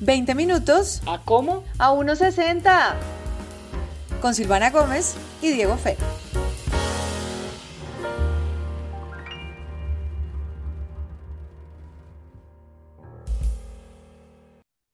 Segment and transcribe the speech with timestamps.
[0.00, 1.64] 20 minutos ¿A cómo?
[1.78, 2.94] a 1.60
[4.20, 5.96] con Silvana Gómez y Diego Fe.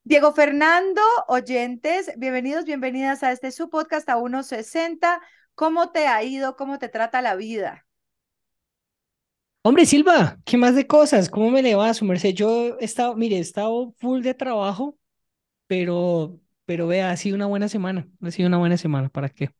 [0.07, 5.21] Diego Fernando, oyentes, bienvenidos, bienvenidas a este su podcast a 1.60.
[5.55, 6.57] ¿Cómo te ha ido?
[6.57, 7.87] ¿Cómo te trata la vida?
[9.67, 11.31] Hombre, Silva, ¿qué más de cosas?
[11.31, 12.35] ¿Cómo me le va a su merced?
[12.35, 14.99] Yo he estado, mire, he estado full de trabajo,
[15.69, 18.09] pero, pero vea, ha sido una buena semana.
[18.23, 19.51] Ha sido una buena semana, ¿para qué?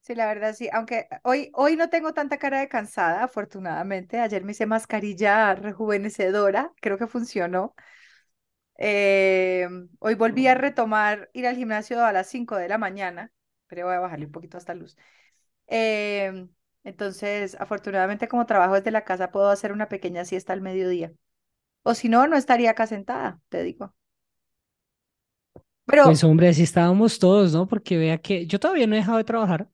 [0.00, 4.18] Sí, la verdad sí, aunque hoy, hoy no tengo tanta cara de cansada, afortunadamente.
[4.20, 7.74] Ayer me hice mascarilla rejuvenecedora, creo que funcionó.
[8.78, 9.68] Eh,
[9.98, 13.32] hoy volví a retomar ir al gimnasio a las 5 de la mañana,
[13.66, 14.96] pero voy a bajarle un poquito hasta luz.
[15.68, 16.48] Eh,
[16.84, 21.12] entonces, afortunadamente, como trabajo desde la casa, puedo hacer una pequeña siesta al mediodía.
[21.84, 23.94] O si no, no estaría acá sentada, te digo.
[25.86, 27.66] Pero, Pues hombre, así estábamos todos, ¿no?
[27.68, 29.68] Porque vea que yo todavía no he dejado de trabajar,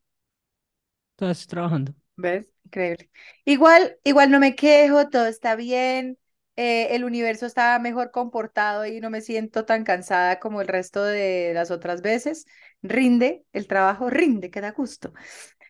[1.17, 1.95] todavía estoy trabajando.
[2.17, 2.47] ¿ves?
[2.65, 3.11] Increíble.
[3.45, 6.19] Igual, igual no me quejo, todo está bien.
[6.57, 11.03] eh, el universo está mejor comportado y no me siento tan cansada como el resto
[11.05, 12.47] de las otras veces.
[12.83, 15.13] Rinde, el trabajo rinde, que da gusto.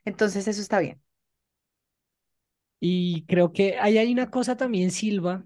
[0.06, 1.02] Entonces, eso está bien.
[2.86, 5.44] Y creo que ahí hay una cosa también, Silva,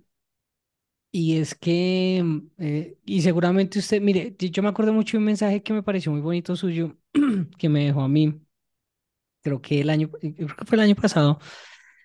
[1.11, 5.25] y es que, mm, eh, y seguramente usted, mire, yo me acuerdo mucho de un
[5.25, 6.97] mensaje que me pareció muy bonito suyo,
[7.58, 8.41] que me dejó a mí.
[9.42, 10.34] creo que el año, eh,
[10.67, 11.39] fue el año pasado,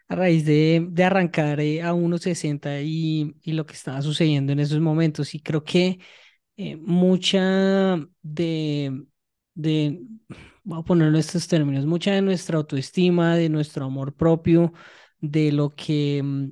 [0.08, 4.60] a raíz de, de arrancar eh, a 1.60 y, y lo que estaba sucediendo en
[4.60, 5.34] esos momentos.
[5.36, 6.00] Y creo que
[6.58, 9.06] eh, mucha de,
[9.56, 10.02] de,
[10.64, 14.74] voy a ponerlo en estos términos, mucha de nuestra autoestima, de nuestro amor propio,
[15.24, 16.52] de lo que mm,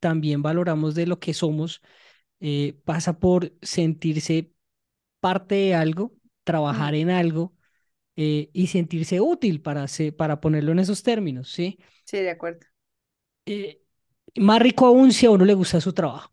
[0.00, 1.82] también valoramos de lo que somos,
[2.40, 4.52] eh, pasa por sentirse
[5.20, 7.54] parte de algo, trabajar en algo
[8.16, 11.78] eh, y sentirse útil para, se- para ponerlo en esos términos, ¿sí?
[12.04, 12.66] sí, de acuerdo.
[13.46, 13.82] Eh,
[14.36, 16.32] más rico aún si a uno le gusta su trabajo,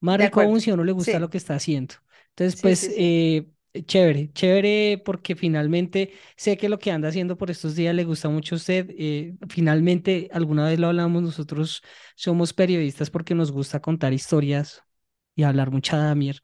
[0.00, 0.42] más De rico acuerdo.
[0.42, 1.96] aún si a uno le gusta lo que está haciendo.
[2.30, 3.48] Entonces, sí, pues, sí, eh,
[3.86, 8.28] chévere, chévere porque finalmente sé que lo que anda haciendo por estos días le gusta
[8.28, 8.86] mucho a usted.
[8.98, 11.82] eh, finalmente, alguna vez lo hablamos, nosotros
[12.16, 14.82] somos periodistas porque nos gusta contar historias
[15.34, 16.40] y hablar mucha Damier.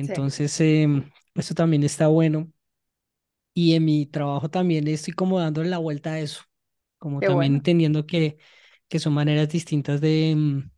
[0.00, 2.52] Sí, Entonces, em, esto también está bueno.
[3.54, 6.42] Y en mi trabajo también estoy como dándole la vuelta a eso,
[6.98, 7.56] como qué también bueno.
[7.56, 8.38] entendiendo que,
[8.88, 10.70] que son maneras distintas de, mm,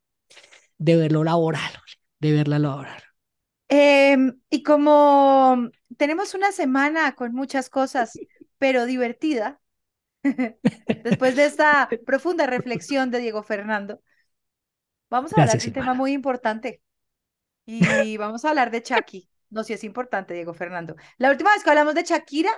[0.78, 1.72] de ver lo laboral,
[2.20, 3.02] de ver la laboral.
[3.68, 8.18] Em, y como tenemos una semana con muchas cosas,
[8.58, 9.60] pero divertida,
[11.04, 14.02] después de esta profunda reflexión de Diego Fernando,
[15.10, 16.82] vamos a hablar Gracias, de un tema muy importante
[17.64, 19.28] y vamos a hablar de Shaki.
[19.50, 20.96] No, si es importante, Diego Fernando.
[21.18, 22.50] La última vez que hablamos de Shakira,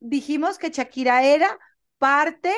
[0.00, 1.58] dijimos que Shakira era
[1.98, 2.52] parte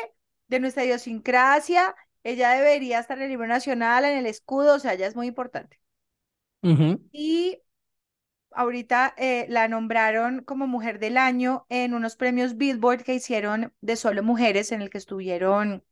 [0.48, 1.94] de nuestra idiosincrasia,
[2.24, 5.26] ella debería estar en el libro nacional, en el escudo, o sea, ella es muy
[5.26, 5.80] importante.
[6.62, 7.00] Ujú.
[7.12, 7.62] Y
[8.52, 13.96] ahorita eh, la nombraron como Mujer del Año en unos premios Billboard que hicieron de
[13.96, 15.84] solo mujeres, en el que estuvieron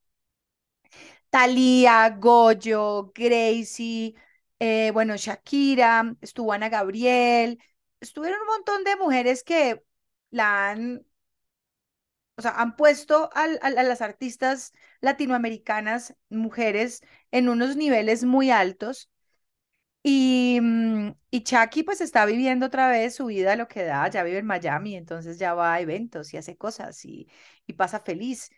[1.30, 4.14] Thalía, Goyo, Gracie,
[4.58, 7.60] eh, bueno, Shakira, estuvo Ana Gabriel,
[8.00, 9.82] estuvieron un montón de mujeres que
[10.30, 11.06] la han,
[12.36, 19.10] o sea, han puesto a las artistas latinoamericanas, mujeres, en unos niveles muy altos.
[20.08, 24.22] Y, mm, y Chucky pues está viviendo otra vez su vida, lo que da, ya
[24.22, 27.26] vive en Miami, entonces ya va a eventos y hace cosas y,
[27.66, 28.50] y pasa feliz.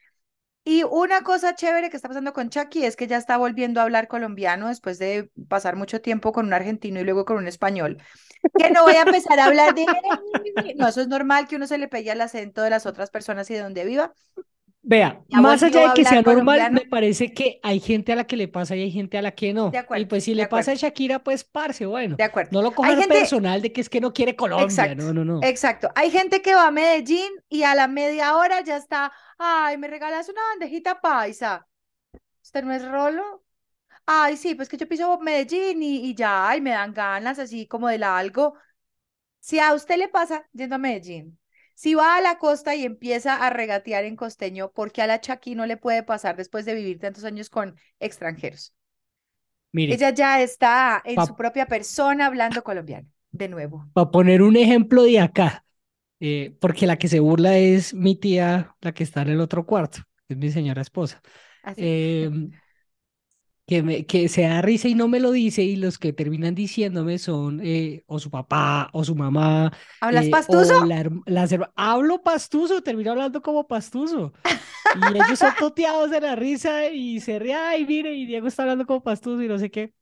[0.63, 3.85] Y una cosa chévere que está pasando con Chucky es que ya está volviendo a
[3.85, 7.97] hablar colombiano después de pasar mucho tiempo con un argentino y luego con un español.
[8.59, 9.87] Que no voy a empezar a hablar de...
[10.77, 13.51] No, eso es normal que uno se le pegue al acento de las otras personas
[13.51, 14.13] y de donde viva.
[14.91, 18.27] Vea, Ya más allá de que sea normal, me parece que hay gente a la
[18.27, 19.83] que le pasa y hay gente a la que De no.
[19.93, 22.51] Y acuerdo, pues si de le pasa a Shakira, pues parce, bueno, de acuerdo.
[22.51, 25.13] no lo Hay cojan gente, personal de que es que no quiere Colombia, Exacto, no,
[25.13, 25.41] no, no.
[25.41, 25.91] exacto.
[25.95, 29.89] Hay gente que va a Medellín y a la media hora ya está, ay, ¿me
[29.89, 31.67] regalas una bandejita paisa?
[32.43, 33.45] ¿Usted no es Rolo?
[34.07, 37.67] Ay, sí, pues que yo piso Medellín y, y ya, ay, me dan ganas así
[37.69, 38.55] como de la algo.
[39.41, 41.39] Si a usted le pasa yendo a Medellín,
[41.79, 45.21] si va a la costa y empieza a regatear en costeño, ¿por qué a la
[45.21, 48.75] Chaki no le puede pasar después de vivir tantos años con extranjeros?
[49.71, 53.87] Mire, Ella ya está en su para propia persona hablando colombiano, de nuevo.
[54.11, 55.65] poner un ejemplo de acá,
[56.19, 59.65] eh, porque la que se burla es mi tía, la que está en el otro
[59.65, 61.23] cuarto, es mi señora esposa.
[61.63, 61.83] Así.
[61.85, 62.31] Eh,
[63.69, 66.55] que, me, que se da risa y no me lo dice y los que terminan
[66.55, 70.81] diciéndome son eh, o su papá o su mamá ¿Hablas eh, pastuso?
[70.81, 71.05] o la,
[71.77, 74.33] Hablo pastuso, termino hablando como pastuso.
[74.93, 78.63] Y ellos son toteados de la risa y se ríen, ay, mire, y Diego está
[78.63, 79.95] hablando como pastuso y no sé qué.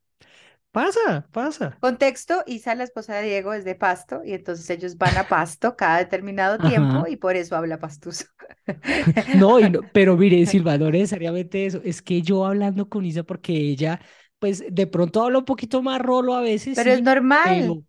[0.76, 1.78] Pasa, pasa.
[1.81, 5.75] Contexto, Isa, la esposa de Diego, es de Pasto y entonces ellos van a Pasto
[5.75, 7.08] cada determinado tiempo Ajá.
[7.08, 8.26] y por eso habla pastuso.
[9.38, 11.81] No, y no, pero mire, Silva, no necesariamente eso.
[11.82, 14.00] Es que yo hablando con Isa porque ella,
[14.38, 17.82] pues de pronto habla un poquito más rolo a veces, Pero es normal, pero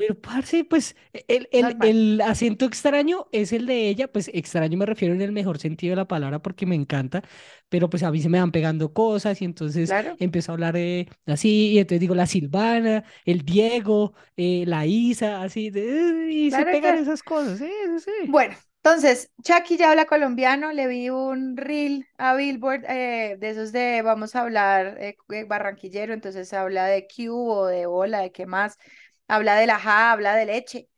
[0.00, 0.96] Pero, parce, pues
[1.28, 5.20] el, el, normal, el acento extraño es el de ella, pues extraño me refiero en
[5.20, 7.22] el mejor sentido de la palabra porque me encanta,
[7.68, 10.76] pero pues a mí se me van pegando cosas y entonces claro, empiezo a hablar
[10.78, 16.50] eh, así y entonces digo la Silvana, el Diego, eh, la Isa, así, de- y
[16.50, 17.02] se pegan claro.
[17.02, 18.30] esas cosas, sí, sí, sí.
[18.30, 23.72] Bueno, entonces, Chucky ya habla colombiano, le vi un reel a Billboard eh, de esos
[23.72, 25.16] de vamos a hablar eh,
[25.46, 28.78] barranquillero, entonces habla de Q o de hola, de qué más,
[29.30, 30.88] habla de la ja, habla de leche.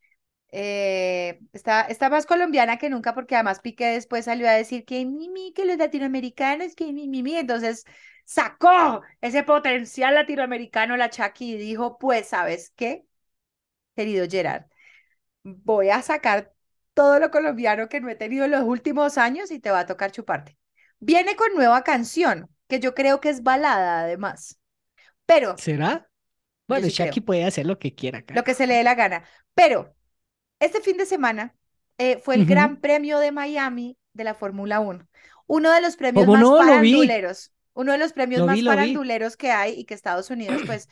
[0.54, 5.04] Eh, está, está más colombiana que nunca porque además Piqué después salió a decir que
[5.06, 7.36] mimi, que los latinoamericanos, que mi, mi, mi.
[7.36, 7.84] Entonces
[8.24, 13.04] sacó ese potencial latinoamericano la Chucky y dijo, pues, ¿sabes qué,
[13.96, 14.66] querido Gerard?
[15.42, 16.52] Voy a sacar
[16.94, 19.86] todo lo colombiano que no he tenido en los últimos años y te va a
[19.86, 20.58] tocar chuparte.
[21.00, 24.58] Viene con nueva canción, que yo creo que es balada además,
[25.26, 26.08] pero ¿Será?
[26.66, 29.24] Bueno, Shaki creo, puede hacer lo que quiera lo que se le dé la gana.
[29.54, 29.94] Pero
[30.60, 31.56] Este fin de semana
[31.98, 32.46] eh, fue el.
[32.46, 35.08] Gran Premio de Miami de la Fórmula Uno,
[35.46, 36.56] uno de los premios ¿Cómo más no?
[36.56, 38.64] Faranduleros, uno de los premios lo vi, más vi.
[38.64, 40.88] faranduleros que hay y que Estados Unidos pues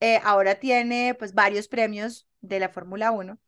[0.00, 3.38] eh, ahora tiene pues varios premios de la Fórmula Uno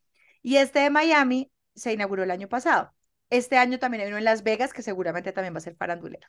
[0.41, 2.93] y este de Miami se inauguró el año pasado.
[3.29, 6.27] Este año también hay uno en Las Vegas que seguramente también va a ser farandulero.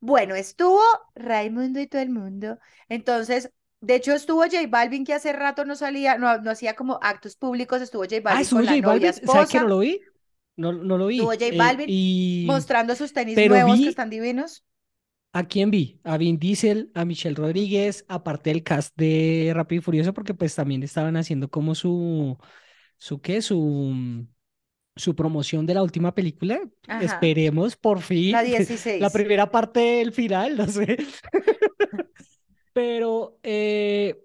[0.00, 0.80] Bueno, estuvo
[1.14, 2.58] Raimundo y todo el mundo.
[2.88, 7.00] Entonces, de hecho, estuvo J Balvin que hace rato no salía, no, no hacía como
[7.02, 7.82] actos públicos.
[7.82, 10.00] Estuvo J Ah, Balvin estuvo la J novia Balvin, ¿sabe que no lo vi?
[10.54, 11.36] No, no lo Estuvo vi.
[11.36, 12.44] J eh, Balvin y...
[12.46, 14.64] mostrando sus tenis Pero nuevos que están divinos.
[15.32, 15.98] ¿A quién vi?
[16.04, 20.54] A Vin Diesel, a Michelle Rodríguez, aparte del cast de Rápido y Furioso, porque pues
[20.54, 22.38] también estaban haciendo como su,
[22.98, 24.26] su qué, su,
[24.94, 26.60] su promoción de la última película.
[26.86, 28.42] Ajá, Esperemos por la fin la
[29.08, 29.10] 16.
[29.12, 30.98] primera parte del final, no sé.
[32.72, 34.22] Pero eh,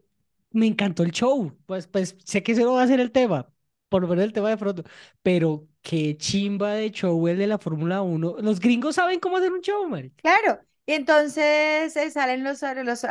[0.52, 1.56] me encantó el show.
[1.66, 3.52] Pues, pues sé que ese no va a ser el tema,
[3.90, 4.84] por menos el tema de pronto,
[5.22, 8.36] pero qué chimba de show el de la Fórmula Uno.
[8.40, 10.16] Los gringos saben cómo hacer un show, marica.
[10.22, 10.60] Claro.
[10.90, 13.06] Y entonces eh, salen los, eh, los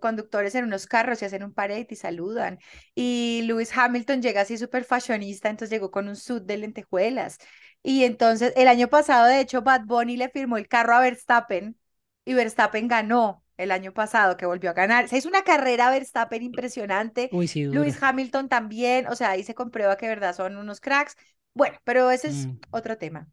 [0.00, 2.58] conductores en unos carros y hacen un parade y saludan.
[2.94, 7.38] Y Lewis Hamilton llega así súper fashionista, entonces llegó con un suit de lentejuelas.
[7.82, 11.78] Y entonces el año pasado, de hecho, Bad Bunny le firmó el carro a Verstappen
[12.26, 15.08] y Verstappen ganó el año pasado, que volvió a ganar.
[15.08, 17.30] Se hizo una carrera Verstappen impresionante.
[17.32, 17.98] Uy, sí, Lewis.
[18.02, 21.16] Hamilton también, o sea, ahí se comprueba que de verdad son unos cracks.
[21.54, 22.58] Bueno, pero ese es Mm.
[22.70, 23.28] otro tema.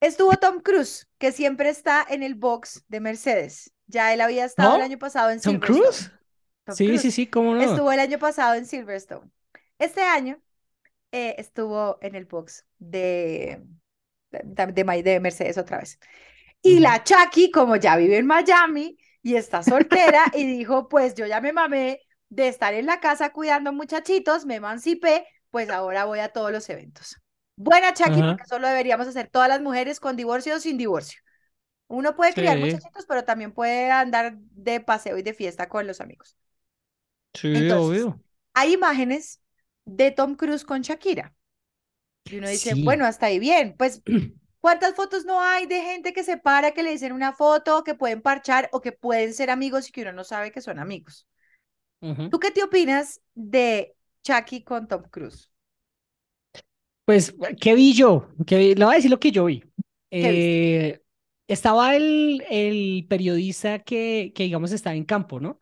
[0.00, 3.72] Estuvo Tom Cruise, que siempre está en el box de Mercedes.
[3.86, 5.60] Ya él había estado el año pasado en ¿Tom Silverstone.
[5.60, 6.10] Cruise?
[6.64, 7.62] Tom Sí, sí, Cruise sí, cómo no.
[7.64, 9.30] estuvo el año pasado en Silverstone.
[9.78, 10.42] Este año
[11.12, 13.62] eh, estuvo en el box de,
[14.30, 15.98] de, de Ma- de Mercedes otra vez.
[16.62, 21.26] Y la Chucky, como ya vive en Miami y está soltera, y dijo, pues yo
[21.26, 26.20] ya me mamé de estar en la casa cuidando muchachitos, me emancipé, pues ahora voy
[26.20, 27.16] a todos los eventos.
[27.56, 28.24] Buena Chucky, Ajá.
[28.24, 31.20] porque eso lo deberíamos hacer todas las mujeres con divorcio o sin divorcio.
[31.88, 35.86] Uno puede criar Sí, muchachitos, pero también puede andar de paseo y de fiesta con
[35.86, 36.36] los amigos.
[37.34, 38.20] sí, Entonces, obvio.
[38.54, 39.40] hay imágenes
[39.84, 41.34] de Tom Cruise con Shakira.
[42.28, 42.84] Y uno dice, Sí.
[42.84, 43.76] bueno, hasta ahí bien.
[43.78, 44.02] Pues,
[44.62, 47.96] ¿cuántas fotos no hay de gente que se para, que le dicen una foto, que
[47.96, 51.28] pueden parchar o que pueden ser amigos y que uno no sabe que son amigos?
[52.02, 52.30] Ujú.
[52.30, 55.50] ¿Tú qué te opinas de Chucky con Tom Cruise?
[57.04, 58.28] Pues, ¿qué vi yo?
[58.46, 58.74] ¿Qué vi?
[58.74, 59.62] Le voy a decir lo que yo vi.
[60.10, 61.00] Eh,
[61.48, 65.58] estaba el, el periodista que, que, digamos, está en campo, ¿no?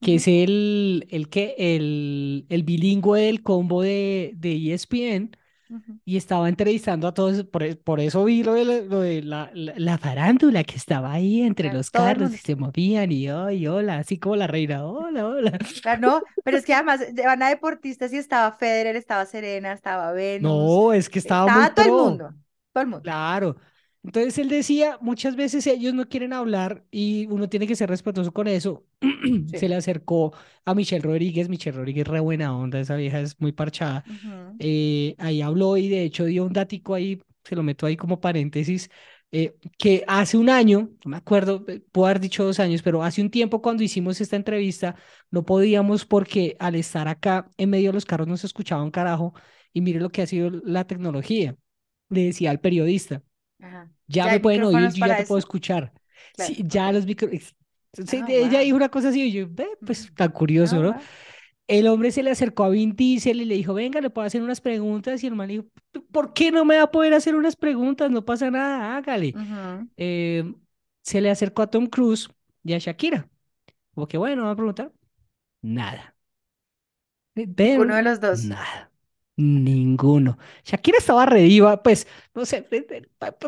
[0.00, 5.32] Que Ujú, es el, el que, el, el bilingüe del combo de, de ESPN.
[5.74, 5.98] Ujú.
[6.06, 9.22] y estaba entrevistando a todos, por, e- por eso vi lo de, la, lo de
[9.22, 13.28] la, la, la farándula que estaba ahí entre Claro, los carros y se movían y
[13.28, 15.58] ay, hola, así como la reina, hola, hola.
[15.80, 19.72] Claro, no, pero es que además de- van a deportistas y estaba Federer, estaba Serena,
[19.72, 22.34] estaba Venus, No, es que estaba muy todo el mundo,
[22.72, 23.12] todo el mundo.
[23.12, 23.56] claro.
[24.04, 28.32] Entonces él decía, muchas veces ellos no quieren hablar y uno tiene que ser respetuoso
[28.32, 28.84] con eso.
[29.54, 30.34] Se le acercó
[30.66, 34.04] a Michelle Rodríguez, Michelle Rodríguez re buena onda, esa vieja es muy parchada.
[34.58, 38.20] Eh, ahí habló y de hecho dio un datico ahí, se lo meto ahí como
[38.20, 38.90] paréntesis,
[39.32, 43.02] eh, que hace un año, no me acuerdo, eh, puedo haber dicho dos años, pero
[43.02, 44.96] hace un tiempo cuando hicimos esta entrevista,
[45.30, 48.90] no podíamos porque al estar acá en medio de los carros no se escuchaba un
[48.90, 49.34] carajo
[49.72, 51.56] y mire lo que ha sido la tecnología.
[52.10, 53.22] Le decía al periodista,
[53.60, 53.90] Ajá.
[54.06, 55.92] ya Ya me pueden oír, yo ya te puedo escuchar.
[56.32, 57.28] Claro, Sí, ya los micro...
[58.06, 58.60] Sí, Ah, ella wow.
[58.60, 60.96] dijo una cosa así y yo, ve, pues tan Ah, curioso, ¿no?
[60.96, 61.08] wow.
[61.68, 64.42] El hombre se le acercó a Vin Diesel y le dijo, venga, le puedo hacer
[64.42, 65.22] unas preguntas.
[65.24, 65.64] Y el man dijo,
[66.12, 68.10] ¿por qué no me va a poder hacer unas preguntas?
[68.10, 69.36] No pasa nada, hágale.
[69.96, 70.54] Eh,
[71.02, 72.28] se le acercó a Tom Cruise
[72.64, 73.30] y a Shakira.
[73.94, 74.92] Como que, bueno, va a preguntar.
[75.62, 76.14] Nada.
[77.36, 78.44] Eh, Ninguno de los dos.
[78.44, 78.92] nada.
[79.36, 80.38] Ninguno.
[80.64, 83.02] Shakira estaba rediva, pues, no sé, eh, eh,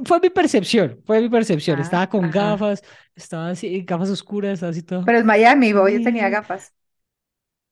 [0.04, 1.78] fue mi percepción, fue mi percepción.
[1.78, 2.30] Ah, Estaba con ajá.
[2.30, 2.82] gafas,
[3.14, 5.04] estaba así, gafas oscuras, estaba así todo.
[5.04, 6.30] Pero es Miami, Bob tenía "Mm".
[6.30, 6.74] gafas.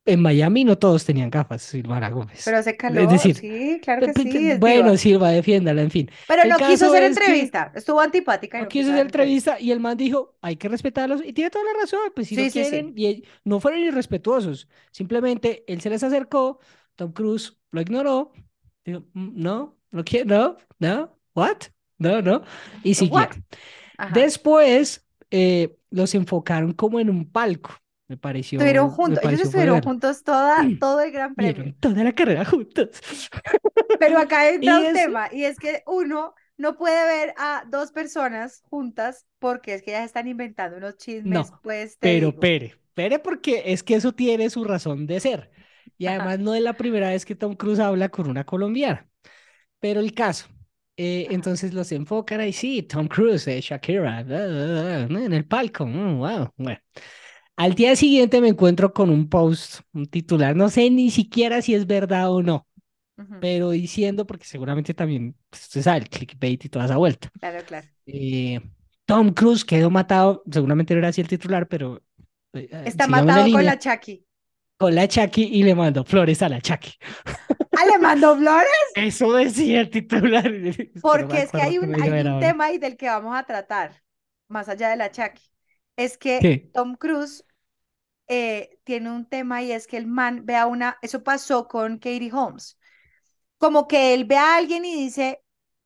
[0.06, 2.42] En Miami no todos tenían gafas, Silvana Gómez.
[2.44, 4.96] Pero hace Es calor, decir, sí, claro que sí, es bueno.
[4.98, 6.10] Silva, defiéndala, en fin.
[6.26, 9.58] Pero El no quiso hacer es entrevista, estuvo antipática no no quiso hacer entrevista.
[9.60, 12.42] y el man dijo, hay que respetarlos, y tiene toda la razón, pues si no
[12.42, 12.96] Sí, sí, quieren, sí.
[12.96, 16.60] y no fueron irrespetuosos, simplemente él se les acercó,
[16.96, 18.32] Tom Cruise lo ignoró,
[18.84, 21.58] dijo, "Mm, no, no quiero, no, no, what,
[21.98, 22.42] no, no,
[22.82, 22.94] y.
[23.96, 24.14] Ajá.
[24.14, 27.70] Después eh, los enfocaron como en un palco,
[28.08, 29.84] me pareció, Estuvieron juntos, ellos pareció estuvieron ver.
[29.84, 31.54] juntos toda, todo el Gran Premio.
[31.54, 32.90] Vieron toda la carrera juntos.
[33.98, 37.90] Pero acá entra un es, tema, y es que uno no puede ver a dos
[37.92, 42.40] personas juntas porque es que ya están inventando unos chismes, no, pues pero digo.
[42.40, 45.50] pere, pere porque es que eso tiene su razón de ser.
[46.04, 49.08] Y además no es la primera vez que Tom Cruise habla con una colombiana.
[49.80, 50.46] Pero el caso,
[50.96, 55.46] eh, entonces los enfocan ahí, sí, Tom Cruise, eh, Shakira, bla, bla, bla, en el
[55.46, 56.78] palco, mm, wow, bueno.
[57.56, 61.74] Al día siguiente me encuentro con un post, un titular, no sé ni siquiera si
[61.74, 62.66] es verdad o no,
[63.18, 67.30] ujú, pero diciendo, porque seguramente también, pues, usted sabe, el clickbait y toda esa vuelta.
[67.40, 67.88] Claro, claro.
[68.06, 68.60] Eh,
[69.06, 72.02] Tom Cruise quedó matado, seguramente no era así el titular, pero
[72.84, 74.24] Está matado con la Chucky.
[74.76, 76.92] Con la Chucky y le mandó flores a la Chucky.
[77.72, 78.68] ¡Ah, le mandó flores!
[78.94, 80.50] Eso decía el titular.
[81.02, 84.02] Porque es que hay un, hay tema ahí del que vamos a tratar,
[84.48, 85.42] más allá de la Chucky.
[85.96, 86.70] Es que ¿Qué?
[86.72, 87.44] Tom Cruise
[88.26, 91.98] eh, tiene un tema y es que el man ve a una, eso pasó con
[91.98, 92.78] Katie Holmes,
[93.58, 95.42] como que él ve a alguien y dice,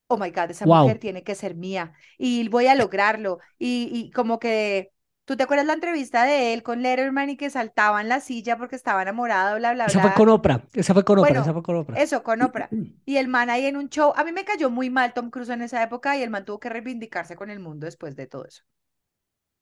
[0.06, 3.38] oh my God, esa mujer tiene que ser mía y voy a lograrlo.
[3.58, 4.92] Y, y como que,
[5.28, 8.56] ¿tú te acuerdas la entrevista de él con Letterman y que saltaba en la silla
[8.56, 10.14] porque estaba enamorado, bla, bla, Esa fue bla?
[10.14, 10.62] con Oprah.
[10.72, 11.40] Esa fue con Oprah.
[11.40, 11.96] Esa Bueno, fue con Oprah.
[11.96, 12.70] eso, con Oprah.
[13.04, 15.50] Y el man ahí en un show, a mí me cayó muy mal Tom Cruise
[15.50, 18.46] en esa época y el man tuvo que reivindicarse con el mundo después de todo
[18.46, 18.64] eso.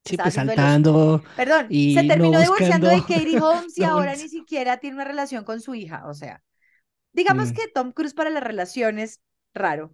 [0.05, 0.45] Sí, pues los...
[0.47, 2.89] saltando Perdón, se no terminó divorciando buscando.
[2.91, 6.07] de Katie Holmes y no, ahora ni siquiera tiene una relación con su hija.
[6.07, 6.43] O sea,
[7.13, 9.21] digamos mm, que Tom Cruise para las relaciones,
[9.55, 9.93] raro.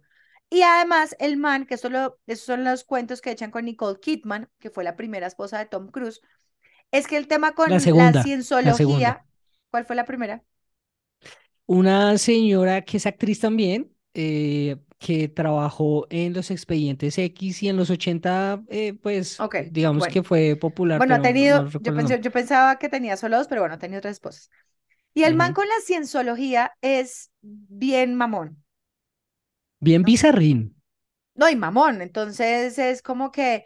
[0.53, 3.99] Y además, el man, que eso lo- esos son los cuentos que echan con Nicole
[3.99, 6.21] Kidman, que fue la primera esposa de Tom Cruise,
[6.91, 8.37] es que el tema con La segunda.
[8.61, 9.25] La cienciología,
[9.71, 10.43] ¿cuál fue la primera?
[11.65, 17.77] Una señora que es actriz también, eh, que trabajó en los expedientes X y en
[17.77, 20.07] los 80, eh, pues Ok, digamos bueno.
[20.07, 23.61] que fue popular, Bueno, ha no, tenido, yo, pensé- pensaba que tenía solo dos, pero
[23.61, 24.51] bueno, ha tenido tres esposas.
[25.13, 28.62] Y el man con la cienciología es bien mamón,
[29.83, 30.75] Bien bizarrín.
[31.35, 33.65] No, y mamón, entonces es como que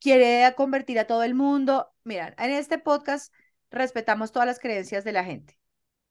[0.00, 1.92] quiere convertir a todo el mundo.
[2.04, 3.32] Mira, en este podcast
[3.70, 5.58] respetamos todas las creencias de la gente,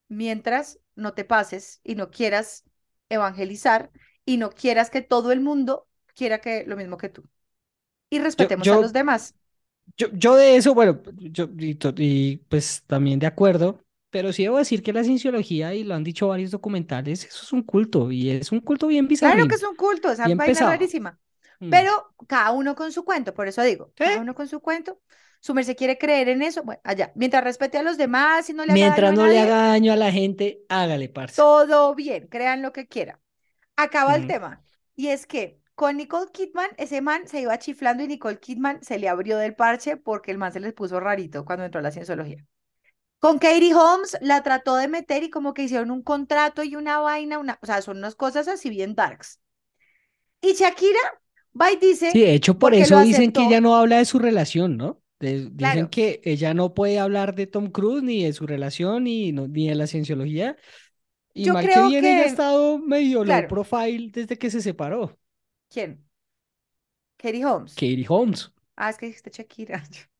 [0.07, 2.63] mientras no te pases y no quieras
[3.09, 3.91] evangelizar
[4.25, 7.23] y no quieras que todo el mundo quiera que lo mismo que tú.
[8.09, 9.35] Y Yo, respetemos a los demás.
[9.97, 11.49] yo, yo de eso, bueno, yo
[11.97, 16.03] y, pues también de acuerdo, pero sí debo decir que la cienciología, y lo han
[16.03, 19.63] dicho varios documentales, eso es un culto, y es un culto bien Claro que es
[19.63, 20.71] un culto, esa vaina pesado.
[20.71, 21.19] rarísima.
[21.59, 21.69] Mm.
[21.69, 24.99] Pero cada uno con su cuento, por eso digo, cada uno con su cuento.
[25.39, 27.11] Su merced quiere creer en eso, bueno, allá.
[27.15, 29.39] Mientras respete a los demás y no le haga daño Mientras a no le nadie,
[29.39, 31.43] haga daño a la gente, hágale, parce.
[31.43, 33.19] todo bien, crean lo que quieran.
[33.75, 34.27] Acaba el Ujú.
[34.27, 34.63] tema.
[34.95, 38.99] Y es que con Nicole Kidman, ese man se iba chiflando y Nicole Kidman se
[38.99, 41.91] le abrió del parche porque el man se les puso rarito cuando entró a la
[41.91, 42.45] cienciología.
[43.21, 46.99] Con Katie Holmes la trató de meter y como que hicieron un contrato y una
[46.99, 49.39] vaina, una, o sea, son unas cosas así bien darks.
[50.41, 50.99] Y Shakira
[51.59, 54.19] va y dice, Sí, de hecho, por eso dicen que ella no habla de su
[54.19, 55.01] relación, ¿no?
[55.19, 59.03] De- dicen claro, que ella no puede hablar de Tom Cruise, ni de su relación,
[59.05, 60.57] ni, no- ni de la cienciología.
[61.33, 64.61] Y yo mal que creo bien, ella ha estado medio low profile desde que se
[64.61, 65.17] separó.
[65.69, 66.03] ¿quién?
[67.17, 67.71] Katie Holmes.
[67.75, 68.49] Katie Holmes.
[68.75, 69.83] Ah, es que dijiste Shakira.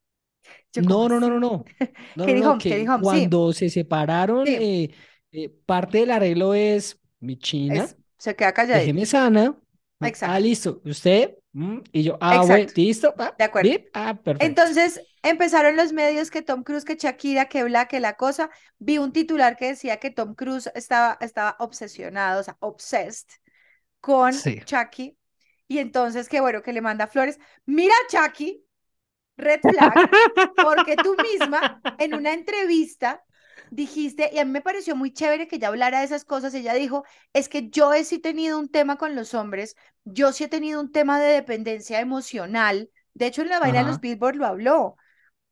[0.75, 1.66] No, no, no, no, no.
[2.16, 4.92] No, Katie no, Holmes, Katie que sí, cuando se separaron, sí, eh,
[5.32, 8.94] eh, parte del arreglo es mi china, es, se queda calladita.
[8.94, 9.58] déjeme sana.
[10.00, 10.40] Ah, Exacto.
[10.40, 10.82] listo.
[10.86, 13.74] Usted Mm, Y yo, ah, bueno, listo, ah, de acuerdo.
[13.74, 14.48] bien, ah, perfecto.
[14.48, 18.50] Entonces empezaron los medios que Tom Cruise, que Shakira, que bla, que la cosa.
[18.80, 23.28] Vi un titular que decía que Tom Cruise estaba, estaba obsesionado, o sea, obsessed
[24.01, 24.62] con Sí.
[24.66, 25.18] Chucky.
[25.68, 27.40] Y entonces, que bueno, que le manda flores.
[27.66, 28.66] Mira, Chucky,
[29.38, 29.94] red flag,
[30.56, 33.24] porque tú misma en una entrevista
[33.72, 36.74] dijiste, y a mí me pareció muy chévere que ella hablara de esas cosas, ella
[36.74, 40.48] dijo, es que yo he sí tenido un tema con los hombres, yo sí he
[40.50, 44.00] tenido un tema de dependencia emocional, de hecho en la vaina de los.
[44.00, 44.98] Billboard lo habló,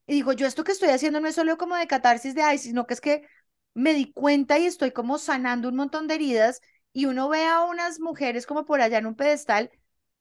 [0.06, 2.58] y dijo, yo esto que estoy haciendo no es solo como de catarsis de ay,
[2.58, 3.28] sino que es que
[3.74, 7.62] me di cuenta y estoy como sanando un montón de heridas y uno ve a
[7.62, 9.70] unas mujeres como por allá en un pedestal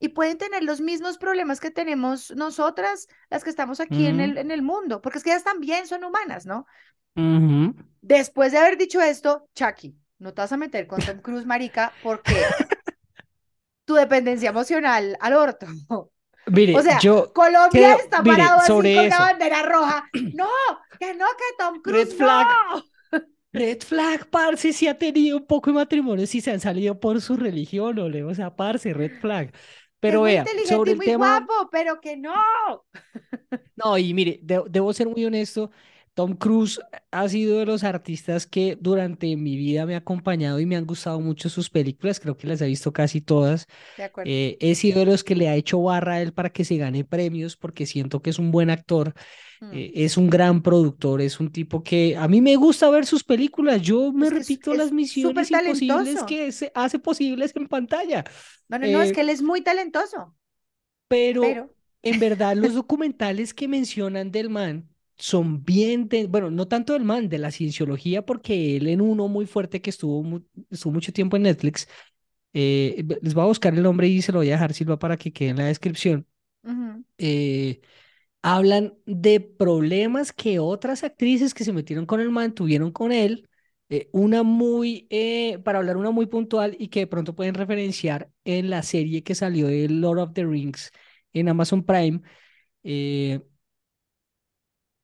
[0.01, 4.21] y pueden tener los mismos problemas que tenemos nosotras, las que estamos aquí en ujú,
[4.21, 6.67] el, en el mundo, porque es que ellas también son humanas, ¿no?
[8.01, 11.97] Después de haber dicho esto, Chucky, no te vas a meter con Tom Cruise, marica,
[12.01, 12.59] porque
[13.85, 15.67] tu dependencia emocional al orto.
[16.71, 19.63] O Mire, sea, yo Colombia creo, está mire, parado así sobre con la eso, bandera
[19.63, 20.11] roja.
[20.31, 20.49] No,
[20.99, 22.83] que no, que Tom red Cruise flag, no.
[23.53, 27.21] red flag, parce, si ha tenido un poco de matrimonio, si se han salido por
[27.21, 29.53] su religión, o le, o sea, parce, red flag.
[30.01, 32.35] Pero vea, sobre el muy tema, guapo, pero que no.
[33.77, 35.71] no, y mire, de- debo ser muy honesto,
[36.15, 36.81] Tom Cruise
[37.13, 40.85] ha sido de los artistas que durante mi vida me ha acompañado y me han
[40.85, 43.67] gustado mucho sus películas, creo que las he visto casi todas.
[43.97, 44.29] De acuerdo.
[44.31, 46.77] Eh, he sido de los que le ha hecho barra a él para que se
[46.77, 49.15] gane premios porque siento que es un buen actor,
[49.61, 49.73] Mm.
[49.73, 53.25] eh, es un gran productor, es un tipo que a mí me gusta ver sus
[53.25, 53.83] películas.
[53.83, 58.25] Yo me Es que es repito las misiones imposibles que se hace posibles en pantalla,
[58.69, 60.35] No, no, no, es eh, que él es muy talentoso,
[61.09, 66.69] pero pero en verdad los documentales que mencionan del man son bien, de- bueno, no
[66.69, 70.43] tanto del man, de la cienciología, porque él en uno muy fuerte que estuvo, mu-
[70.71, 71.89] estuvo mucho tiempo en Netflix,
[72.55, 75.17] eh, les voy a buscar el nombre y se lo voy a dejar, Silva, para
[75.19, 76.27] que quede en la descripción
[77.19, 77.81] eh,
[78.43, 83.49] hablan de problemas que otras actrices que se metieron con el man tuvieron con él.
[83.91, 88.31] eh, una muy, eh, para hablar una muy puntual y que de pronto pueden referenciar
[88.45, 90.91] en la serie que salió de Lord of the Rings
[91.33, 92.21] en Amazon Prime.
[92.85, 93.41] eh,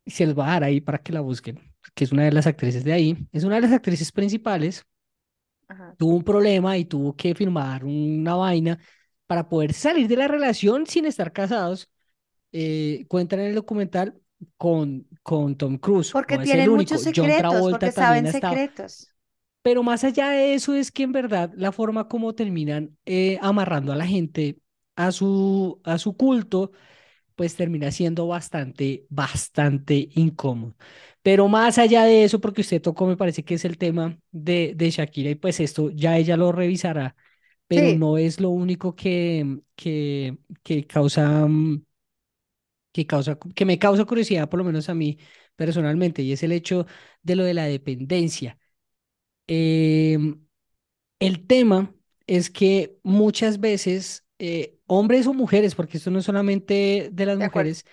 [0.06, 1.60] se les va a dar ahí para que la busquen,
[1.94, 3.16] que es una de las actrices de ahí.
[3.32, 4.84] Es una de las actrices principales.
[5.68, 5.96] ajá.
[5.96, 8.78] Tuvo un problema y tuvo que firmar una vaina
[9.26, 11.88] para poder salir de la relación sin estar casados
[12.54, 14.20] eh, cuentan en el documental
[14.58, 19.12] con, con Tom Cruise, Porque no tienen muchos secretos, Travolta porque también saben estado, secretos.
[19.62, 23.92] pero más allá de eso es que en verdad la forma como terminan eh, amarrando
[23.92, 24.58] a la gente
[24.96, 26.72] a su, a su culto,
[27.36, 30.76] pues termina siendo bastante, bastante incómodo.
[31.22, 34.74] Pero más allá de eso, porque usted tocó, me parece que es el tema de,
[34.76, 37.16] de Shakira y pues esto ya ella lo revisará,
[37.68, 41.48] pero Sí, no es lo único que, que, que causa...
[42.94, 45.18] que causa, que me causa curiosidad, por lo menos a mí
[45.56, 46.86] personalmente, y es el hecho
[47.24, 48.58] de lo de la dependencia.
[49.46, 50.40] Em,
[51.20, 51.94] el tema
[52.26, 57.38] es que muchas veces, eh, hombres o mujeres, porque esto no es solamente de las
[57.38, 57.74] de acuerdo.
[57.74, 57.84] mujeres,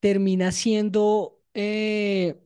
[0.00, 2.40] termina siendo, eh,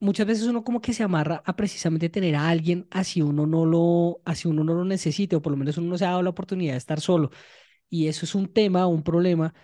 [0.00, 3.64] muchas veces uno como que se amarra a precisamente tener a alguien así uno no
[3.66, 6.22] lo, así uno no lo necesite, o por lo menos uno no se ha dado
[6.22, 7.30] la oportunidad de estar solo.
[7.90, 9.54] Y eso es un tema, un problema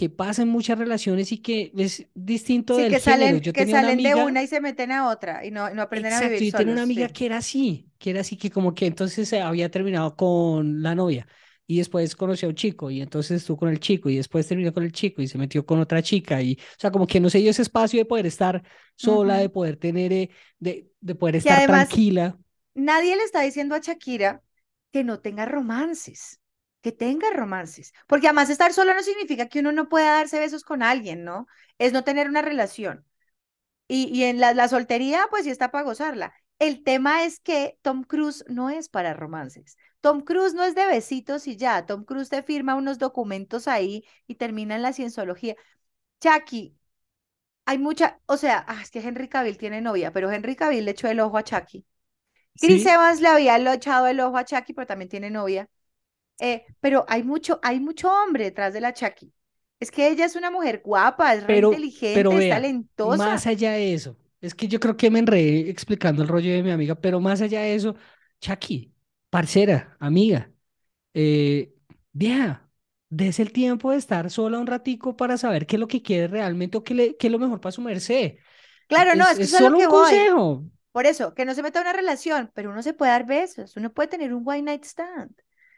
[0.00, 3.36] que pasa en muchas relaciones y que es distinto Sí, del que género.
[3.36, 6.12] salen, Yo que salen de una y se meten a otra y no, no aprenden
[6.14, 7.12] a exacto, vivir yo tenía una amiga Sí.
[7.12, 10.94] que era así, que era así, que como que entonces se había terminado con la
[10.94, 11.26] novia
[11.66, 14.72] y después conoció a un chico y entonces estuvo con el chico y después terminó
[14.72, 17.28] con el chico y se metió con otra chica y, o sea, como que no
[17.30, 18.62] se dio ese espacio de poder estar
[18.96, 22.38] sola, de poder tener, eh, de, de poder estar además tranquila.
[22.74, 24.42] nadie le está diciendo a Shakira
[24.92, 26.39] que no tenga romances,
[26.82, 27.92] que tenga romances.
[28.06, 31.46] Porque además estar solo no significa que uno no pueda darse besos con alguien, ¿no?
[31.78, 33.04] Es no tener una relación.
[33.88, 36.32] Y, y en la, la soltería, pues sí está para gozarla.
[36.58, 39.76] El tema es que Tom Cruise no es para romances.
[40.00, 41.86] Tom Cruise no es de besitos y ya.
[41.86, 45.56] Tom Cruise te firma unos documentos ahí y termina en la cienciología.
[46.20, 46.76] Chucky,
[47.66, 50.92] hay mucha, o sea, ah, es que Henry Cavill tiene novia, pero Henry Cavill le
[50.92, 51.86] echó el ojo a Chucky.
[52.60, 55.68] Chris Sí, Evans le había echado el ojo a Chucky, pero también tiene novia.
[56.40, 59.32] Eh, pero hay mucho, hay mucho hombre detrás de la Chucky.
[59.80, 63.02] Es que ella es una mujer guapa, es re pero, pero inteligente, es vea, talentosa.
[63.02, 66.62] más allá de eso, es que yo creo que me enredé explicando el rollo de
[66.62, 67.96] mi amiga, pero más allá de eso,
[68.40, 68.94] Chucky,
[69.30, 70.52] parcera, amiga,
[71.14, 71.74] eh,
[72.12, 72.70] vieja,
[73.10, 76.28] des el tiempo de estar sola un ratico para saber qué es lo que quiere
[76.28, 78.36] realmente o qué, le- qué es lo mejor para su merced.
[78.88, 80.26] Claro, no, Es, es que es es solo un que voy.
[80.26, 80.64] consejo.
[80.92, 83.76] Por eso, que no se meta en una relación, pero uno se puede dar besos,
[83.76, 85.32] uno puede tener un one night stand.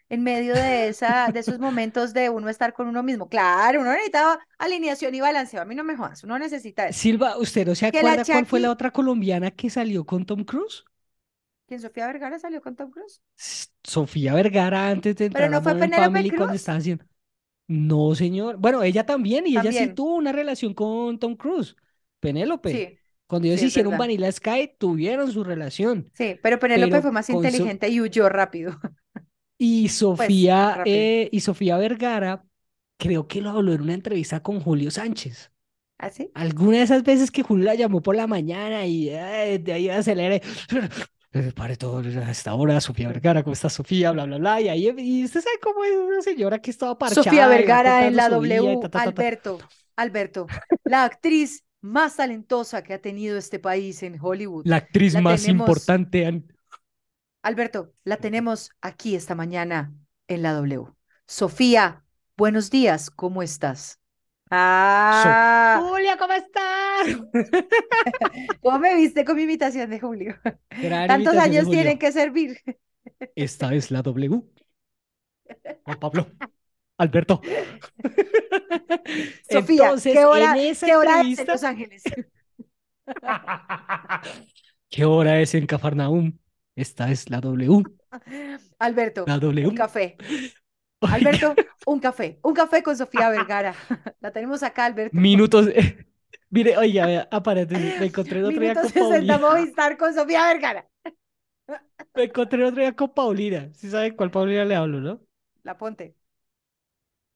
[0.09, 3.29] En medio de esa, de esos momentos de uno estar con uno mismo.
[3.29, 5.63] Claro, uno necesita alineación y balanceo.
[5.63, 6.99] A mí no me jodas, uno necesita eso.
[7.01, 10.85] Silva, ¿usted no se acuerda cuál fue la otra colombiana que salió con Tom Cruise?
[11.67, 13.23] ¿quién Sofía Vergara salió con Tom Cruise?
[13.83, 16.79] Sofía Vergara antes de Pero entrar a no fue Modern Penélope Family cuando Cruz, estaba
[16.79, 17.05] haciendo.
[17.69, 18.57] No, señor.
[18.59, 21.77] Bueno, ella también, y ella sí tuvo una relación con Tom Cruise,
[22.21, 22.71] Penélope.
[22.73, 24.01] Sí, Cuando ellos sí, hicieron verdad.
[24.01, 28.29] Vanilla Sky, tuvieron su relación, Sí, pero Penélope pero fue más So- inteligente y huyó
[28.29, 28.79] rápido.
[29.63, 32.45] y Pues, Sofía eh, y Sofía Vergara,
[32.99, 35.53] creo que lo habló en una entrevista con Julio Sánchez.
[35.99, 36.31] ¿Así?
[36.35, 39.89] Alguna de esas veces que Julio la llamó por la mañana y eh, de ahí
[39.89, 40.43] acelere.
[41.35, 44.13] Eh, Pare todo a esta hora, Sofía Vergara, ¿cómo está Sofía?
[44.13, 44.61] Bla, bla, bla.
[44.61, 48.07] Y ahí, y usted sabe cómo es una señora que estaba Sofía parchada va Vergara
[48.07, 49.09] en la vida W, ta, ta, ta, ta.
[49.09, 49.59] Alberto,
[49.97, 50.47] Alberto,
[50.85, 54.67] la actriz más talentosa que ha tenido este país en Hollywood.
[54.67, 56.27] La actriz La más tenemos, importante.
[56.27, 56.53] an-
[57.43, 59.93] Alberto, la tenemos aquí esta mañana
[60.29, 60.87] en la W.
[61.27, 62.05] Sofía,
[62.37, 63.93] buenos días, ¿cómo estás?
[63.93, 63.99] So-
[64.55, 67.07] Ah, Julia, ¿cómo estás?
[68.63, 70.37] ¿cómo me viste con mi imitación de Julio?
[70.71, 72.59] Gran Tantos años tienen que servir.
[73.35, 74.43] Esta es la W.
[75.85, 76.27] Juan Pablo.
[76.99, 77.41] Alberto.
[79.51, 81.47] Sofía, Entonces, ¿qué hora, en qué hora es en.
[81.47, 82.03] Los Ángeles?
[84.91, 86.39] ¿Qué hora es en Cafarnaúm?
[86.77, 87.83] Esta es la W.
[88.79, 89.75] Alberto, La un W.
[89.75, 90.17] café.
[91.01, 91.55] Oiga, Alberto,
[91.87, 92.39] un café.
[92.43, 93.75] Un café con Sofía Vergara.
[94.21, 95.21] La tenemos acá, Alberto.
[95.21, 95.69] minutos.
[96.51, 99.39] Mire, oiga, vea, apárate, me encontré el otro día con 60 Paulina.
[99.39, 100.87] Movistar con Sofía Vergara.
[102.15, 103.71] Me encontré el otro día con Paulina.
[103.75, 105.21] ¿Sí sabe cuál Paulina le hablo, no?
[105.65, 106.15] La ponte.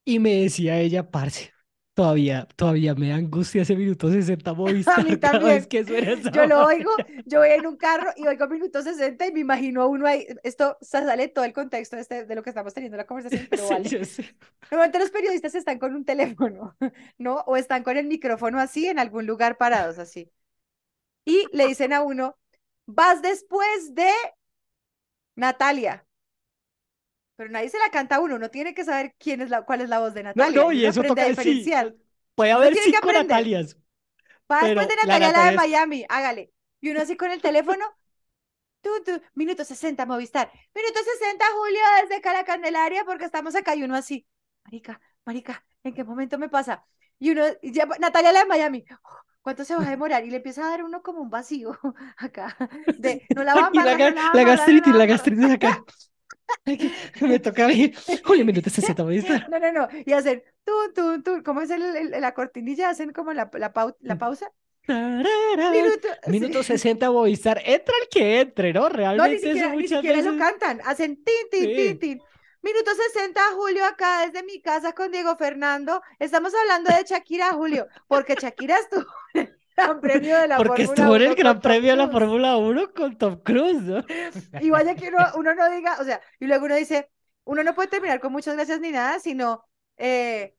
[0.05, 1.53] Y me decía ella, parce,
[1.97, 4.55] todavía, todavía me da angustia ese minuto 60
[4.85, 5.69] A Movistar mí cada vez también.
[5.69, 6.91] que suena esa Yo lo oigo,
[7.25, 10.27] yo voy en un carro y oigo minuto 60 y me imagino a uno ahí.
[10.45, 13.69] Esto sale todo el contexto de, este- de lo que estamos teniendo la conversación, pero
[13.69, 13.95] vale.
[14.71, 16.77] Normalmente los periodistas están con un teléfono,
[17.19, 17.37] ¿no?
[17.47, 20.33] O están con el micrófono así en algún lugar parados así.
[21.25, 22.39] Y le dicen a uno,
[22.87, 24.09] vas después de
[25.37, 26.06] Natalia.
[27.37, 29.81] Pero nadie se la canta a uno, uno tiene que saber quién es la, cuál
[29.83, 30.51] es la voz de No, Natalia.
[30.51, 31.77] no, y y uno eso toca, sí,
[32.35, 33.09] puede Uno haber que cinco.
[33.13, 33.77] Natalias,
[34.51, 35.63] Va después de la Natalia, la de Natalia es...
[35.63, 36.53] Miami, hágale.
[36.81, 37.85] Y uno así con el teléfono,
[38.81, 40.51] tú, tú, minuto 60, Movistar.
[40.75, 43.75] Minuto 60, Julio, desde Cala Candelaria, porque estamos acá.
[43.77, 44.27] Y uno así,
[44.65, 46.85] marica, marica, ¿en qué momento me pasa?
[47.19, 50.25] Y uno, y ya, Natalia, la de Miami, "Oh, ¿cuánto se va a demorar?
[50.25, 51.79] Y le empieza a dar uno como un vacío
[52.19, 52.57] acá,
[52.97, 55.85] de, no la a la, no la no gastritis, la gastritis acá.
[57.21, 57.93] Me toca a mí.
[58.25, 59.49] Julio, minuto 60 Movistar.
[59.49, 59.89] No, no, no.
[60.05, 62.89] Y hacen, tú, tú, tú, ¿cómo es el, el- la cortinilla?
[62.91, 64.51] Hacen como la, la, pau- la pausa.
[64.87, 65.71] Tarara.
[65.71, 66.31] Minuto, sí.
[66.31, 67.61] Minuto 60 Movistar.
[67.65, 68.83] Entra el que entre, ¿no?
[68.83, 70.39] No, ni Realmente eso siquiera, ni siquiera lo veces.
[70.39, 70.81] cantan.
[70.85, 71.95] Hacen tin, tin, tin, Sí.
[71.99, 72.23] tin.
[72.63, 76.03] Minuto 60, Julio, acá desde mi casa con Diego Fernando.
[76.19, 79.05] Estamos hablando de Shakira, Julio, porque Shakira estuvo
[79.77, 82.09] Gran Premio de la Porque estuvo en el 1 Gran Premio de la.
[82.09, 84.05] Fórmula 1 con Tom Cruise, ¿no?
[84.59, 87.11] Y vaya que uno, uno no diga, o sea, y luego uno dice,
[87.45, 89.65] uno no puede terminar con muchas gracias ni nada, sino
[89.97, 90.57] eh,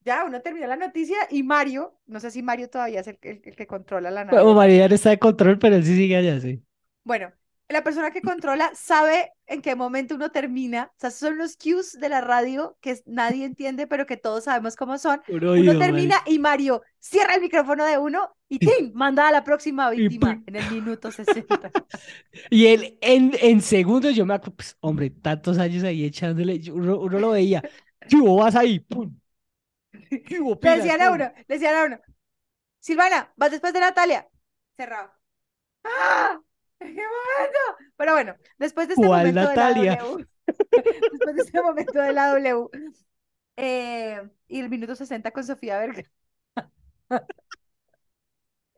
[0.00, 3.42] ya uno termina la noticia y Mario, no sé si Mario todavía es el, el-
[3.44, 4.42] el que controla la nave.
[4.42, 6.62] Bueno, María está de control, pero él sí sigue allá, sí.
[7.04, 7.32] Bueno,
[7.68, 10.92] la persona que controla sabe en qué momento uno termina.
[10.96, 14.76] O sea, son los cues de la radio que nadie entiende, pero que todos sabemos
[14.76, 15.20] cómo son.
[15.28, 18.92] Un Uno termina y Mario cierra el micrófono de uno y ¡tim!
[18.94, 21.70] manda a la próxima víctima en el minuto 60.
[22.50, 26.98] Y él en, en segundos, yo me acuerdo, pues, hombre, tantos años ahí echándole, uno,
[27.00, 27.62] uno lo veía.
[28.08, 28.16] ¿Qué?
[28.20, 29.14] Vas ahí, ¡pum!
[30.26, 30.40] ¿Qué?
[30.62, 32.00] Le decían a uno, le decían a uno,
[32.80, 34.28] Silvana, vas después de Natalia.
[34.76, 35.12] Cerrado.
[35.84, 36.40] ¡Ah!
[36.96, 37.92] ¿En qué momento?
[37.96, 39.96] Pero bueno, después de este ¿Cuál momento de la?
[39.96, 40.26] W,
[41.12, 42.68] después de este momento de la W,
[43.56, 46.08] eh, y el minuto 60 con Sofía Vergara.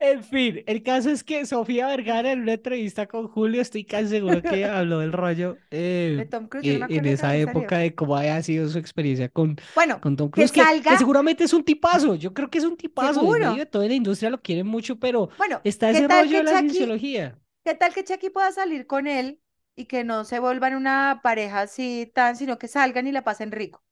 [0.01, 4.07] En fin, el caso es que Sofía Vergara en una entrevista con Julio, estoy casi
[4.07, 7.79] seguro que habló del rollo De eh, Tom Cruise, no eh, en de esa época
[7.79, 11.51] de cómo había sido su experiencia con, Bueno, con Tom que Cruise, que, seguramente es
[11.51, 14.67] un tipazo, yo creo que es un tipazo, medio de toda la industria lo quieren
[14.67, 17.37] mucho, pero Bueno, está ¿qué ese rollo de la Chucky, cienciología.
[17.63, 19.41] Qué tal que Chucky pueda salir con él
[19.75, 23.51] y que no se vuelvan una pareja así tan, sino que salgan y la pasen
[23.51, 23.83] rico?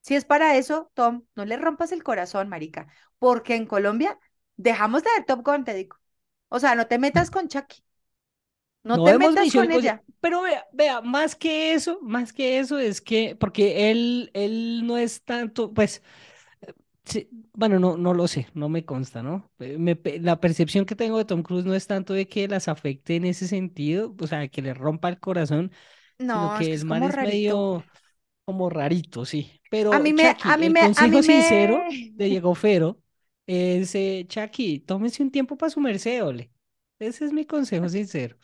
[0.00, 4.18] Si es para eso, Tom, no le rompas el corazón, marica, porque en Colombia
[4.56, 5.96] dejamos de ver Top Gun, te digo.
[6.48, 7.82] O sea, no te metas con Chucky,
[8.84, 10.02] no No te metas con ella.
[10.20, 14.96] Pero vea, vea, más que eso, más que eso es que, porque él, él no
[14.96, 16.02] es tanto, pues,
[17.06, 19.50] sí, bueno, no, no lo sé, no me consta, ¿no?
[19.58, 23.16] Me la percepción que tengo de Tom Cruise no es tanto de que las afecte
[23.16, 25.72] en ese sentido, o sea, que le rompa el corazón,
[26.26, 27.18] sino No, es que que el es man es rarito.
[27.20, 27.90] medio,
[28.44, 29.52] como rarito, sí.
[29.90, 32.54] A Pero mí me, a mí el me, a mí consejo sincero me, de Diego
[32.54, 33.02] Fero
[33.46, 36.52] es, eh, Chucky, tómese un tiempo para su merced, ole.
[36.98, 38.38] Ese es mi consejo sincero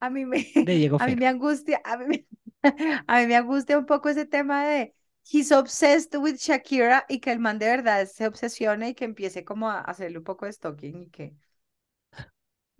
[0.00, 2.26] a mí me, de Diego a mí me angustia, a mí me,
[3.06, 4.94] a mí me angustia un poco ese tema de
[5.24, 9.44] he's obsessed with Shakira y que el man de verdad se obsesione y que empiece
[9.44, 11.34] como a hacerle un poco de stalking y que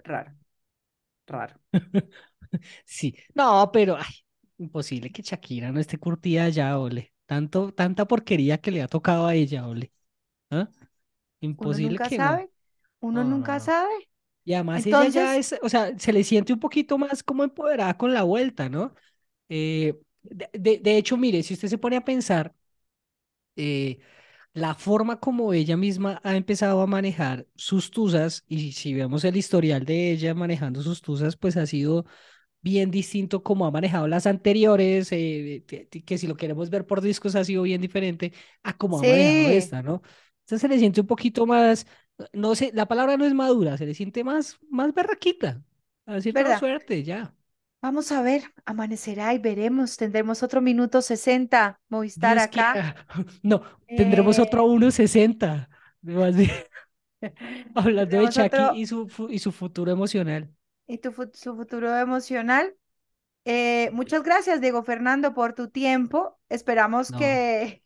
[0.05, 0.33] raro,
[1.29, 1.61] raro.
[2.85, 4.05] Sí, no, pero ay,
[4.59, 7.13] imposible que Shakira no esté curtida ya, ole.
[7.27, 9.93] Tanto, tanta porquería que le ha tocado a ella, ole.
[10.51, 10.71] ¿Ah?
[11.57, 12.39] Uno Imposible nunca que no.
[12.39, 12.51] sabe,
[13.01, 14.09] uno No, no, nunca sabe.
[14.45, 17.97] Y además ella ya es, o sea, se le siente un poquito más como empoderada
[17.99, 18.95] con la vuelta, ¿no?
[19.51, 22.55] Eh, de, de- de hecho, mire, si usted se pone a pensar,
[23.57, 23.99] eh,
[24.53, 29.37] la forma como ella misma ha empezado a manejar sus tusas, y si vemos el
[29.37, 32.07] historial de ella manejando sus tusas, pues ha sido
[32.63, 37.37] bien distinto como ha manejado las anteriores, eh, que, si lo queremos ver por discos
[37.37, 38.33] ha sido bien diferente
[38.65, 40.03] a como ha manejado sí, esta, ¿no?
[40.43, 41.87] Entonces se le siente un poquito más,
[42.33, 45.63] no sé, la palabra no es madura, se le siente más, más berraquita.
[46.07, 47.35] A decir suerte, ya.
[47.85, 49.97] Vamos a ver, amanecerá y veremos.
[49.99, 52.73] Tendremos otro minuto 60 Movistar Dios acá.
[52.73, 53.07] quiera.
[53.43, 53.63] No,
[53.95, 55.69] tendremos otro Eh, 1.60.
[56.03, 56.51] Más bien,
[57.75, 60.51] hablando de Chucky otro, y su, y su futuro emocional.
[60.87, 62.75] y tu, su futuro emocional.
[63.47, 66.39] Eh, muchas gracias, Diego Fernando, por tu tiempo.
[66.49, 67.19] Esperamos No.
[67.19, 67.85] que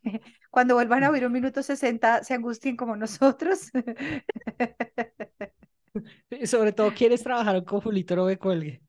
[0.51, 3.71] cuando vuelvan a oír un minuto 60 se angustien como nosotros.
[6.45, 8.15] Sobre todo, ¿quieres trabajar con Julito?
[8.15, 8.81] No me cuelgue.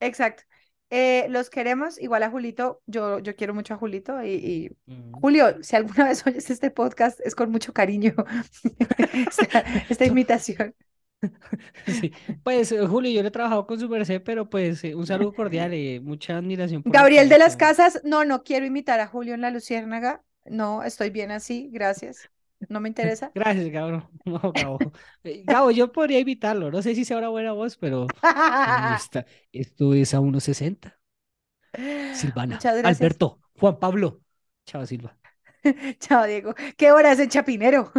[0.00, 0.42] Exacto.
[0.90, 5.12] Eh, los queremos, igual a Julito, yo, yo quiero mucho a Julito y, y Mm.
[5.20, 8.14] Julio, si alguna vez oyes este podcast, es con mucho cariño
[9.28, 10.74] esta, esta invitación.
[11.86, 15.06] Sí, pues eh, Julio, yo le he trabajado con su merced, pero pues eh, un
[15.06, 17.56] saludo cordial y mucha admiración por Gabriel de las.
[17.56, 22.30] Casas, no, no quiero imitar a Julio en La Luciérnaga, no, estoy bien así, gracias,
[22.68, 23.30] no me interesa.
[23.34, 24.08] Gracias, Gabo.
[24.24, 24.78] No, Gabo.
[25.24, 26.70] Eh, Gabo, yo podría invitarlo.
[26.70, 28.06] No sé si sea una buena voz, pero
[28.94, 30.98] esta, esto es a uno sesenta
[32.10, 33.00] Silvana, Muchas gracias.
[33.00, 34.20] Alberto, Juan Pablo.
[34.66, 35.16] Chao, Silva.
[36.00, 36.54] Chao, Diego.
[36.76, 37.92] ¿Qué hora es en Chapinero?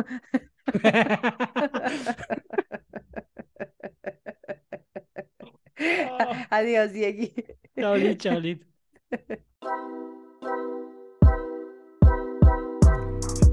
[6.51, 7.33] Adiós, Diegui.
[7.79, 8.59] Chaolín, chaolín.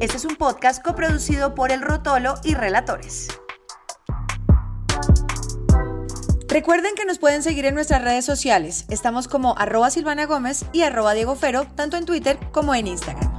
[0.05, 3.29] Este es un podcast coproducido por El Rotolo y Relatores.
[6.47, 8.85] Recuerden que nos pueden seguir en nuestras redes sociales.
[8.91, 13.33] Estamos como arroba Silvana Gómez y arroba Diego Fero, tanto en Twitter como en Instagram.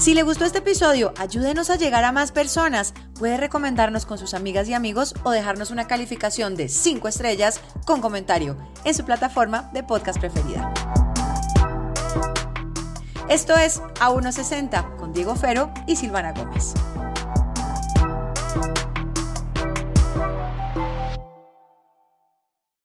[0.00, 2.92] Si le gustó este episodio, ayúdenos a llegar a más personas.
[3.20, 8.00] Puede recomendarnos con sus amigas y amigos o dejarnos una calificación de 5 estrellas con
[8.00, 10.72] comentario en su plataforma de podcast preferida.
[13.28, 16.72] Esto es A160 con Diego Fero y Silvana Gómez.